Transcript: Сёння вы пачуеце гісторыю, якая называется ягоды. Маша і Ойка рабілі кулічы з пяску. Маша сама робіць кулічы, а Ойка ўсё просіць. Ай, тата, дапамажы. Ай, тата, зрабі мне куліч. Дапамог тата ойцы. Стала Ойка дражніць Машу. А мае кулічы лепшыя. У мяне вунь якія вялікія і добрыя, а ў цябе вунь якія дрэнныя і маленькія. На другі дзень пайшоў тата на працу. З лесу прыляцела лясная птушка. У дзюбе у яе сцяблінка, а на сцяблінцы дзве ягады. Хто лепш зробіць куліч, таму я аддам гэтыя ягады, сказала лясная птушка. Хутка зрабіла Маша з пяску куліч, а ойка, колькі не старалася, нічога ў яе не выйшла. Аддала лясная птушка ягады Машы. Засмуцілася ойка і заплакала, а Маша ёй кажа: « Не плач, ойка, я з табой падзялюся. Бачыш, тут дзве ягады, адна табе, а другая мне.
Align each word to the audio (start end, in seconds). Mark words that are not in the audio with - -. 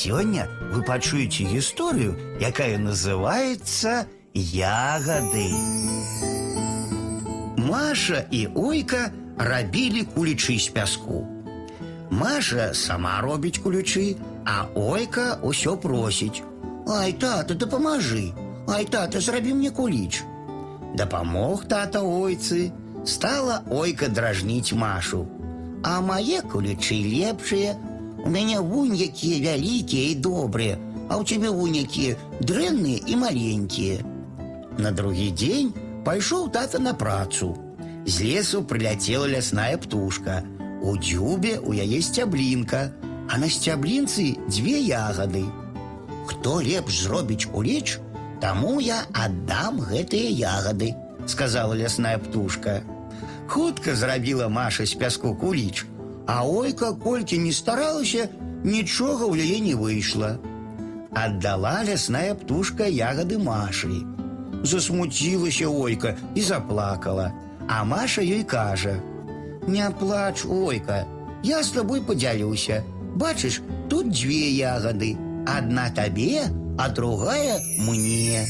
Сёння 0.00 0.47
вы 0.71 0.83
пачуеце 0.87 1.43
гісторыю, 1.43 2.15
якая 2.39 2.77
называется 2.79 4.07
ягоды. 4.33 5.51
Маша 7.57 8.23
і 8.31 8.47
Ойка 8.55 9.11
рабілі 9.37 10.07
кулічы 10.15 10.55
з 10.59 10.71
пяску. 10.71 11.27
Маша 12.09 12.71
сама 12.73 13.19
робіць 13.19 13.59
кулічы, 13.59 14.15
а 14.47 14.71
Ойка 14.79 15.43
ўсё 15.43 15.75
просіць. 15.75 16.39
Ай, 16.87 17.11
тата, 17.11 17.51
дапамажы. 17.53 18.31
Ай, 18.71 18.87
тата, 18.87 19.19
зрабі 19.19 19.53
мне 19.59 19.75
куліч. 19.75 20.23
Дапамог 20.95 21.67
тата 21.67 21.99
ойцы. 21.99 22.71
Стала 23.03 23.61
Ойка 23.67 24.07
дражніць 24.07 24.71
Машу. 24.71 25.27
А 25.83 25.99
мае 25.99 26.39
кулічы 26.47 26.95
лепшыя. 26.95 27.75
У 28.24 28.30
мяне 28.30 28.60
вунь 28.60 28.94
якія 28.94 29.52
вялікія 29.52 30.10
і 30.10 30.14
добрыя, 30.24 30.78
а 31.08 31.18
ў 31.18 31.22
цябе 31.24 31.50
вунь 31.50 31.78
якія 31.78 32.16
дрэнныя 32.42 33.02
і 33.06 33.16
маленькія. 33.16 34.02
На 34.78 34.90
другі 34.90 35.30
дзень 35.30 35.72
пайшоў 36.04 36.50
тата 36.50 36.78
на 36.78 36.94
працу. 36.94 37.54
З 38.06 38.22
лесу 38.22 38.62
прыляцела 38.62 39.26
лясная 39.26 39.78
птушка. 39.78 40.42
У 40.82 40.96
дзюбе 40.96 41.58
у 41.58 41.72
яе 41.72 42.02
сцяблінка, 42.02 42.92
а 43.28 43.38
на 43.38 43.48
сцяблінцы 43.50 44.36
дзве 44.46 44.78
ягады. 44.86 45.46
Хто 46.26 46.60
лепш 46.62 47.02
зробіць 47.06 47.46
куліч, 47.50 47.98
таму 48.40 48.78
я 48.80 49.02
аддам 49.12 49.80
гэтыя 49.80 50.30
ягады, 50.30 50.94
сказала 51.26 51.74
лясная 51.74 52.18
птушка. 52.18 52.82
Хутка 53.46 53.94
зрабіла 53.94 54.48
Маша 54.48 54.86
з 54.86 54.94
пяску 54.94 55.34
куліч, 55.34 55.86
а 56.30 56.44
ойка, 56.46 56.92
колькі 56.92 57.38
не 57.38 57.52
старалася, 57.52 58.28
нічога 58.64 59.26
ў 59.30 59.46
яе 59.46 59.58
не 59.60 59.74
выйшла. 59.74 60.36
Аддала 61.14 61.82
лясная 61.86 62.34
птушка 62.34 62.84
ягады 62.90 63.38
Машы. 63.38 64.02
Засмуцілася 64.62 65.68
ойка 65.68 66.16
і 66.34 66.42
заплакала, 66.42 67.32
а 67.68 67.84
Маша 67.84 68.22
ёй 68.22 68.44
кажа: « 68.44 69.66
Не 69.66 69.90
плач, 69.90 70.44
ойка, 70.44 71.06
я 71.42 71.62
з 71.62 71.70
табой 71.70 72.00
падзялюся. 72.00 72.84
Бачыш, 73.16 73.62
тут 73.88 74.10
дзве 74.10 74.50
ягады, 74.50 75.16
адна 75.46 75.90
табе, 75.90 76.46
а 76.78 76.88
другая 76.88 77.58
мне. 77.78 78.46